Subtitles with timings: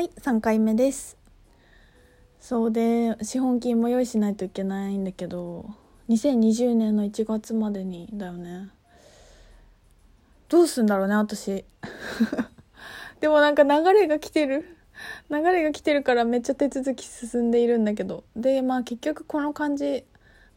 [0.00, 1.18] はい3回目です。
[2.40, 5.66] そうで資本金も用意しないといけないんだけど
[6.08, 8.70] 2020年の1月までにだよね。
[10.48, 11.66] どうすんだろうね私。
[13.20, 14.64] でもなんか流れが来てる。
[15.28, 18.24] 流れが来てるからめっちゃ手続き進んでいるんだけど。
[18.34, 20.04] でまあ結局この感じ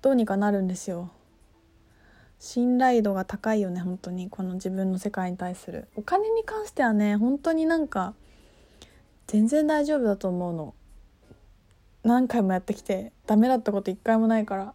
[0.01, 1.09] どうにかなるんですよ。
[2.39, 4.29] 信頼度が高いよね本当に。
[4.29, 5.89] この自分の世界に対する。
[5.97, 8.13] お金に関してはね本当になんか
[9.27, 10.73] 全然大丈夫だと思うの。
[12.03, 14.73] 何回もやってきてダメだったこと一回もないから。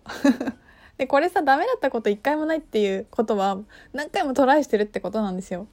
[0.96, 3.58] でこれさダメだったこと一回もないっていうことは
[3.92, 5.66] 何回もトライしてるってことなんですよ。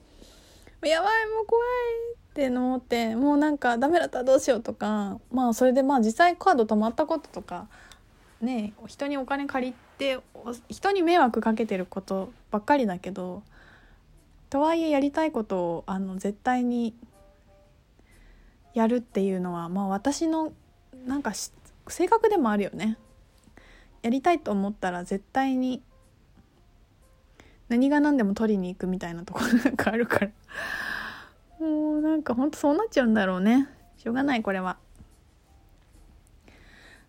[0.84, 1.66] やばいもう怖い
[2.14, 7.68] って思ってもうなんかダメだったらどうしようとかまあそれでまあ実際カード止まったこととか
[8.42, 10.20] ね人にお金借りて
[10.70, 13.42] 人に迷惑かけてることばっかりだけど
[14.50, 16.94] とはいえやりたいことをあの絶対に
[18.76, 20.54] やるっていうのはまあ私の
[21.08, 21.34] なんか
[21.88, 22.98] 性格でもあるよね。
[24.04, 25.82] やりたいと思ったら絶対に
[27.70, 30.32] 何が何でも取りに行くみたいなところ なんかあるから
[31.60, 33.68] もうなんかほんとそうなっちゃうんだろうね
[33.98, 34.78] しょうがないこれは。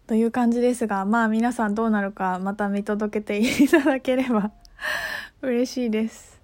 [0.07, 4.53] という感じですがまあ皆さんどうなるかまた見届けていただければ
[5.43, 6.41] 嬉しいです。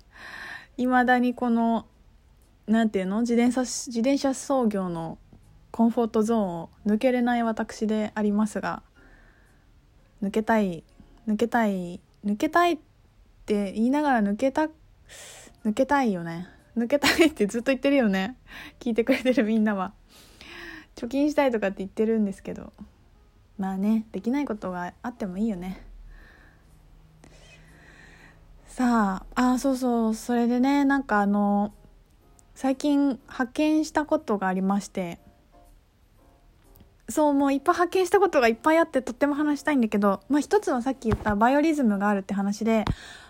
[0.77, 1.87] 未だにこの
[2.67, 3.21] 何て言うの？
[3.21, 5.19] 自転車自転車操業の
[5.71, 8.83] コンフォートゾーンを抜けれない私でありますが
[10.23, 10.85] 抜けたい
[11.27, 12.79] 抜けたい抜けたいっ
[13.47, 14.69] て言いながら抜けた
[15.65, 16.49] 抜けたいよね。
[16.77, 18.37] 抜けたいってずっと言ってるよね。
[18.81, 19.93] 聞いてくれてるみんなは。
[20.97, 22.73] 貯金したいとかって言ってるんですけど
[23.59, 25.85] まあねできないことがあってもいいよね。
[28.69, 30.15] さああそうそう。
[30.15, 31.73] それでねなんかあの
[32.55, 35.19] 最近発見したことがありまして
[37.09, 42.85] そうもういっぱい発見したことがいっぱいあってとっても話したいんだけど、まあ、一つはさっき言ったバイオリズムがあるって話で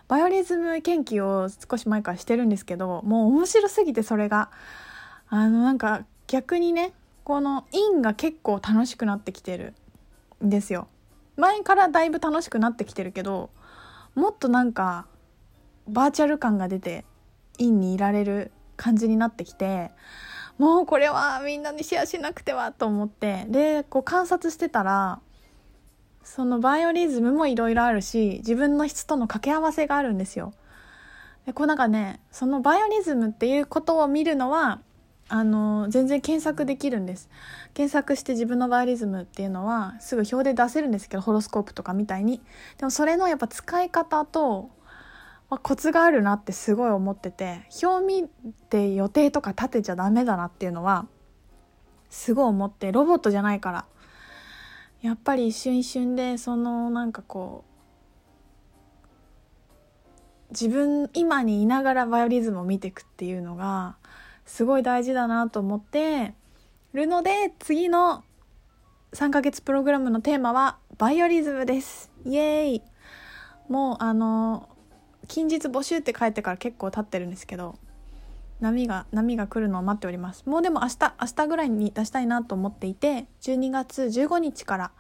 [0.09, 4.51] バイオリズム研究を少し前からしてるんですけどもう面白すぎてそれが
[5.29, 6.93] あのなんか逆にね
[7.25, 9.75] この陰が結構楽しくなってきてる
[10.45, 10.89] んですよ。
[11.37, 13.49] 前からだいぶ楽しくなってきてるけど
[14.15, 15.07] もっとなんか
[15.89, 17.05] バーチャル感が出て
[17.59, 19.91] 陰にいられる感じになってきて
[20.59, 25.21] もうこれはみんなにシェアしなくてはと思ってでこう観察してたら
[26.23, 30.53] そのバイオリズムもいろいろあるし自分の質との掛け合わせがあるんですよ。
[31.47, 34.81] でこうなんかねそのバイオリズムっていうことを見るのは
[35.29, 37.29] あの全然検索できるんです
[37.75, 42.41] 検索して自分のバイオリズムっていうのはすぐ表で出せるんですけどホロスコープとかみたいに
[42.77, 44.71] でもそれのやっぱ使い方と、
[45.53, 48.27] まあ、コツがあるなってすごい思ってて表見
[48.71, 51.07] て予定とか立てちゃダメだなっていうのは
[52.09, 53.85] すごい思ってロボットじゃないから。
[55.03, 57.65] やっぱり一瞬一瞬でそのなんかこ
[60.49, 63.97] う自分今にいながらバイオリズムを見ていくっていうのが
[64.47, 66.33] すごい大事だなと思って
[66.95, 68.25] るので次の
[69.13, 72.11] 3ヶ月プログラムのテーマはバイオリズムです。
[72.25, 72.83] イエーイ。
[73.69, 74.71] もうあの
[75.33, 77.79] 近日募集って書いてから結構経ってるんですけど
[78.61, 84.91] 波が波が来るのを待っておりますもうでも明日明日ぐらいに出したいなと思っていて12月15日から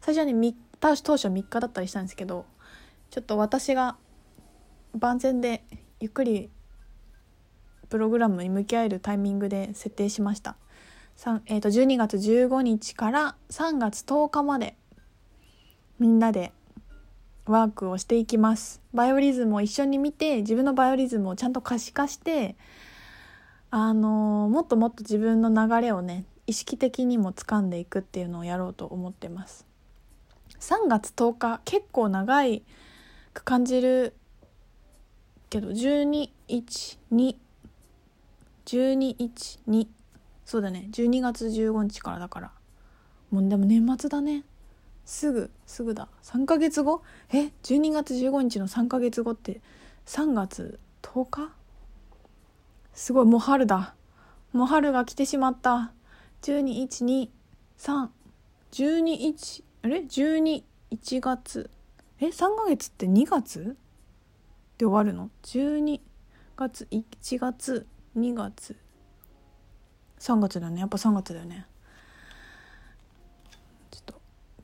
[0.00, 2.46] 最初に当初3日だったりしたんですけど
[3.10, 3.96] ちょっと私が
[4.98, 5.62] 万全で
[6.00, 6.48] ゆっくり
[7.90, 10.56] プログラムに向き合えるタイミングで設定しました。
[11.44, 14.74] えー、と12月15日から3月10日まで
[15.98, 16.52] みんなで
[17.46, 18.80] ワークをしていきます。
[18.94, 22.56] バイオリズムを一緒に見て自分のバイオリズムをちゃんと可視化して
[23.70, 29.66] あの、もっともっと自分の流れをね意識的にも掴んでいくっていうのをやろうと思ってます。
[30.60, 32.62] 3月10日結構長い
[33.34, 34.14] く感じる
[35.50, 37.36] けど1212
[38.66, 39.86] 1212
[40.44, 42.52] そうだね12月15日からだから
[43.30, 44.44] もうでも年末だね
[45.12, 46.08] すぐすぐだ。
[46.22, 47.02] 3ヶ月後？
[47.34, 49.60] え12月15日の3ヶ月後って
[50.06, 51.52] 3月10日？
[52.94, 53.94] すごいもう春だ。
[54.54, 55.92] もう春が来てしまった。
[56.40, 57.28] 12123
[58.72, 60.64] 121あれ？121
[61.20, 61.70] 月。
[62.18, 63.76] え3ヶ月って2月？
[64.78, 66.00] で終わるの？12
[66.56, 67.86] 月1月
[68.16, 68.76] 2月。
[70.20, 70.80] 3月だよね。
[70.80, 71.66] やっぱ3月だよね
[73.90, 74.14] ちょっと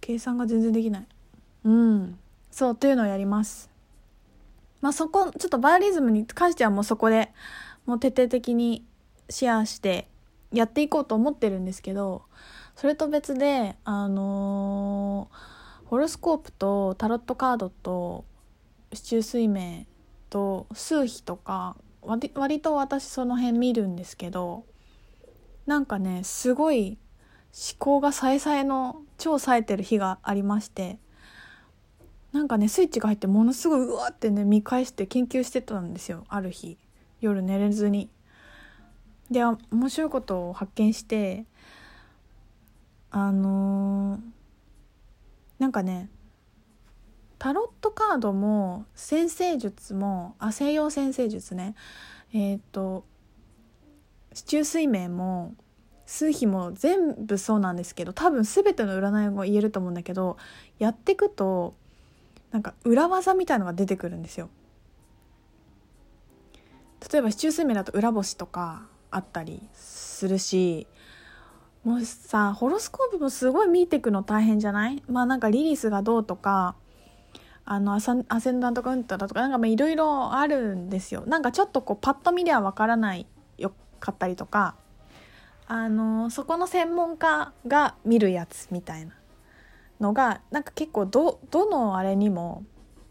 [0.08, 1.06] 計算が全然できない。
[1.64, 2.18] うん。
[2.50, 3.68] そうというのをやります。
[4.80, 7.30] まあそこちょっとバイオリズムに関してはもうそこで
[7.84, 8.86] もう徹底的に
[9.28, 10.08] シェアして
[10.50, 12.22] やっていこうと思ってるんですけど
[12.74, 18.24] それと別であのー、ホロスコープとタロットカードと
[18.94, 19.84] 市中水明
[20.30, 24.64] と数秘とか割割と私その辺見るんですけど
[25.66, 26.96] なんかねすごい
[27.52, 30.98] 思考がさえさえの超冴えてる日がありまして
[32.32, 36.24] なんかねスイッチが入ってものすごいうわってね見返して研究してたんですよ。
[36.28, 36.76] ある日。
[37.20, 38.10] 夜寝れずに。
[39.30, 41.44] で面白いことを発見して
[43.10, 44.20] あのー、
[45.58, 46.08] なんかね
[47.38, 51.74] タロットカードも先生術もあ西洋先生術ね。
[52.32, 53.04] えっ、ー、と
[54.34, 55.54] 市中水明も
[56.10, 60.38] 数秘も全部そうなんですけど多分全ての占いも言えると思うんだけど
[60.78, 61.74] やってくと
[62.50, 64.48] なんか裏技みたいのが出てくるんですよ。
[67.12, 70.86] 例えば市中水明だと裏星とかあったりするし
[71.84, 75.02] もうさホロスコープもすごい見ていくの大変じゃない？
[75.08, 76.74] まあなんかリリースがどうとか
[77.66, 78.12] あのアセ
[78.50, 83.26] ンダントカウンターだとかなんかいろいろあるんですよなんかちょっとこうパッと見ではわからない
[83.58, 84.74] よかったりとか
[85.70, 89.12] あのそこの専門家が見るやつみたいな
[90.00, 92.64] のがなんか結構どどのあれにも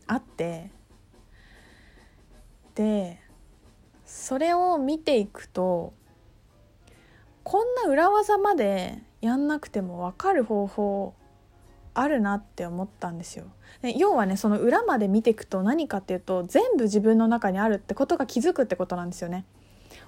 [0.08, 0.72] あって
[2.74, 3.20] で
[4.06, 5.94] それを見ていくと
[7.44, 11.14] こんな裏技までやんなくても分かる方法
[11.94, 13.46] あるなって思ったんですよ。
[13.96, 19.46] 要はねその裏まで見ていくと何かっていうと全部自分の中にあるってことが気づくってことなんですよね。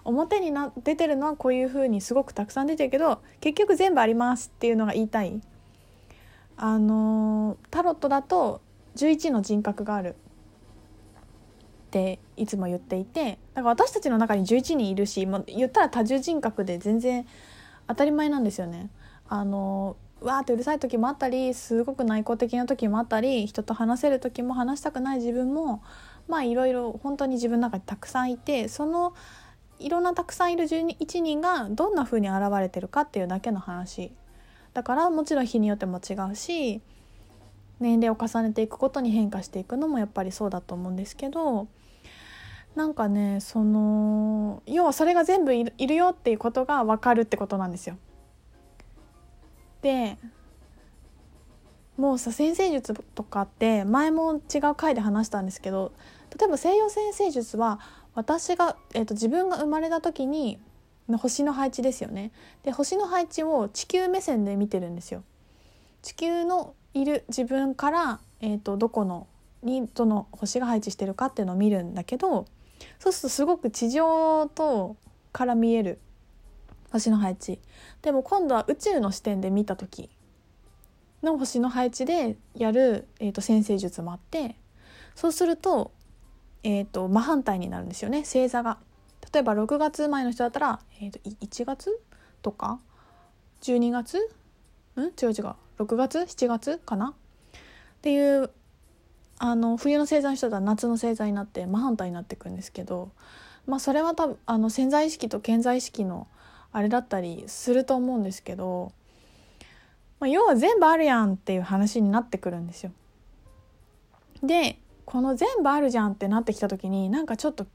[0.04, 5.42] 表にな出てるのはこういう風にすごくたくさん出てるけど結局全部ありますっていうのが言いたい。
[6.62, 8.62] あのタロットだと
[8.98, 10.16] 11の人格がある
[11.90, 17.26] っていつも言っていてだから私たちの中に11人いるしもう言ったら多重人格で全然
[17.88, 18.90] 当たり前なんですよね。
[19.30, 25.82] あのわーってうるさい時もあったりすごく内向的な時もあったり人と話せる時も話したくない自分も
[26.28, 29.14] まあいろいろ本当に自分の中にたくさんいてその
[29.80, 34.12] いろんなたくさんいる11人がどんな風に現れてるかっていうだけの話
[34.74, 36.82] だからもちろん日によっても違うし
[37.80, 41.68] 年齢を重ねていくことに変化していくのもやっぱりそうだと思うんですけど
[42.76, 47.98] なんかねその要はそれが全部いるよっていうことが分かるってことなんですよ。
[49.82, 50.18] で
[51.98, 55.92] もうさ先生術とかって前も違う回で話したんですけど
[56.38, 57.80] 例えば西洋先生術は
[58.16, 60.60] 私が、えーと、自分が生まれた時に
[61.18, 62.32] 星の配置ですよね
[62.64, 65.24] で星の配置を地球目線で見てるんですよ。
[66.02, 69.28] 地球のいる自分から、えーと、どこの
[69.64, 72.46] にどの星が配置してるかっていうのを見るんだけど
[73.00, 74.96] そうするとすごく地上と
[75.34, 76.00] から見える
[76.92, 77.60] 星の配置
[78.02, 80.10] でも今度は宇宙の視点で見た時
[81.22, 84.56] の星の配置でやる、えーと、先生術もあって
[85.16, 85.92] そうすると,、
[86.64, 88.20] えーと、真反対になるんですよね。
[88.20, 88.78] 星座が。
[89.34, 92.02] 例えば6月生まれの人だったら、えーと、と1月
[92.42, 92.80] とか
[93.62, 94.18] 12月？
[94.96, 95.06] うん？
[95.06, 95.56] 違う違う。
[95.78, 97.10] 6月？7月かな？
[97.10, 98.50] っていう
[99.40, 103.12] あの冬の星座の人だったら夏の星座になって真反対になっていくんですけど、
[103.66, 106.28] まあ、それは多分あの潜在意識と健在意識の
[106.72, 108.92] あれだったりすると思うんですけど、
[110.20, 112.92] まあ、要は全部あるやんっていう話になってくるんですよ。
[114.44, 114.78] で
[115.10, 117.66] この全部あるじゃんってなってきた時になんかちょっと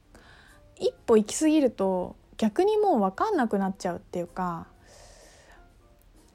[0.79, 4.69] 一歩行き過ぎると逆にもう分かんなくなっちゃうっていうか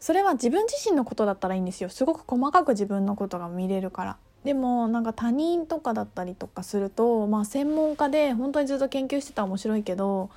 [0.02, 1.90] それは自分自身のことだったらいいんですよ。
[1.90, 4.18] すごく細かく自分のことが見れるから。
[4.44, 10.30] でもなんか他人とかだったりとかするとまあ専門家で本当にずっと研究してたら面白いけど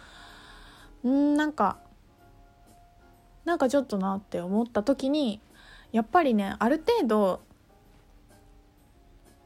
[1.04, 1.78] うんなんか
[3.44, 5.40] なんかちょっとなって思った時に
[5.92, 7.40] やっぱりねある程度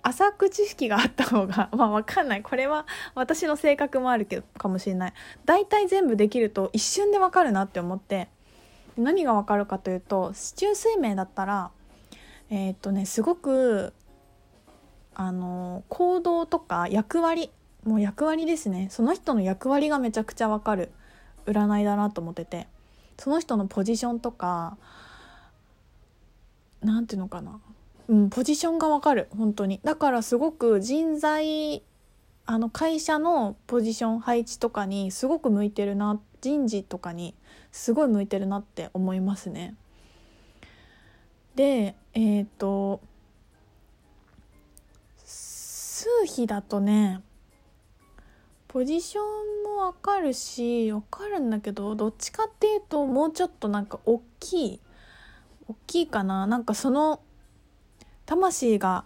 [0.08, 2.42] 浅く知識があった方が まあ分かんない。
[2.42, 5.12] これは私の性格もあるけどかもしれない。
[5.44, 8.28] 大体全部できると一瞬で分かるなって思って
[8.96, 11.70] 何が分かるかというと市中水明だったら
[12.50, 13.92] えー、っとねすごく
[15.14, 17.50] あの行動とか役割
[17.84, 18.88] もう役割ですね。
[18.90, 20.90] その人の役割がめちゃくちゃわかる。
[21.46, 22.66] 占いだなと思ってて。
[23.18, 24.76] その人のポジションとか
[26.82, 27.58] 何ていうのかな、
[28.08, 29.28] うん、ポジションがわかる。
[29.36, 29.80] 本当に。
[29.82, 31.82] だからすごく人材
[32.48, 37.34] あの会社のポジション配置とかにすごく向いてるな人事とかに
[37.72, 39.74] すごい向いてるなって思いますね。
[41.56, 43.00] でえっ、ー、と
[45.24, 47.20] 数比だとね
[48.68, 54.80] ポジションもわかるしわかるんだけどどっちかっていうともうちょっとなんか大きい
[55.68, 56.46] 大きいかな。
[56.46, 57.20] なんかその
[58.26, 59.04] 魂が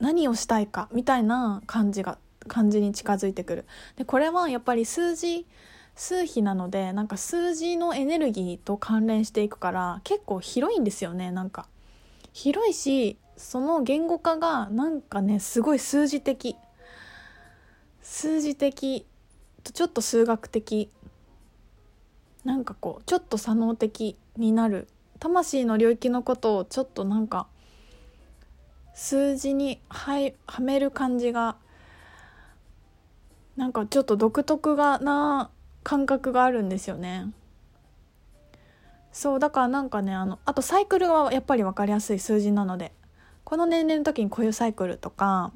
[0.00, 3.64] 何をしたいかみたいな感じが感じに近づいてくる。
[3.96, 5.46] でこれはやっぱり数字
[5.94, 11.30] 数比なのでなんか数字のエネルギーと関連していくから結構広いんですよね。
[11.30, 11.66] なんか
[12.32, 16.56] 広いしその言語化がなんかねすごい数字的
[18.02, 19.06] 数字的
[19.62, 20.90] とちょっと数学的
[22.44, 24.88] なんかこうちょっと左脳的になる
[25.24, 27.46] 魂の領域のことをちょっとなんか
[28.92, 31.56] 数字にははめる感じが
[33.56, 35.50] なんかちょっと独特がな
[35.82, 37.32] 感覚があるんですよね。
[39.12, 42.92] そうだからなんかねあのあとサイクルはやっぱり分かりやすい数字なので
[43.44, 45.52] この年齢の時にこういうサイクルとか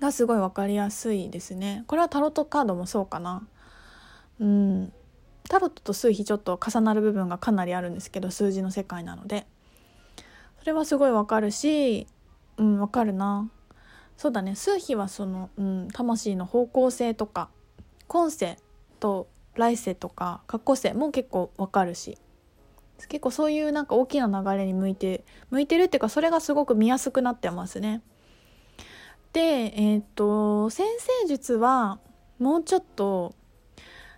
[0.00, 1.84] がすごい分かりやすいですね。
[1.88, 3.46] これはタロットカードもそうかな。
[4.40, 4.92] うん。
[5.48, 9.46] タロットと数比ちょっと重なる部分がかなりあるんですけど数字の世界なので。
[10.60, 12.06] それはすごい分かるし
[12.56, 13.50] うん分かるな。
[14.16, 14.54] そうだね。
[14.54, 17.48] 数比はその、うん、魂の方向性とか
[18.06, 18.56] 今世
[19.00, 22.18] と来世とか過去世も結構分かるし。
[23.08, 28.00] 結構そういうなんか大きな流れに向いて向いてるっていうかそれがすごく見やすくなってますね。
[29.32, 30.86] でえっ、と先
[31.22, 31.98] 生術は
[32.38, 33.34] もうちょっと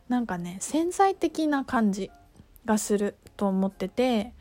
[0.08, 2.10] なんかね繊細的な感じ
[2.64, 4.32] がすると思ってて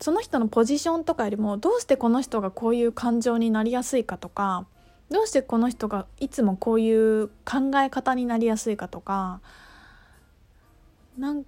[0.00, 4.66] その人のポジションとかよりもどうしてこの人がこういう感情になりやすいかとか
[5.10, 9.40] どうしてこの人がいつもこういう考え方になりやすいかとか
[11.18, 11.44] なん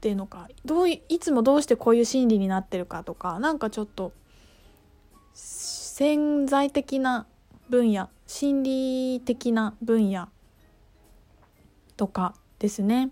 [0.00, 4.12] ていうのかどういつもどうしてこういう心理になってるかとかなんかちょっと
[5.34, 7.26] 潜在的な
[7.68, 10.28] 分野心理的な分野
[11.96, 13.10] とかですね。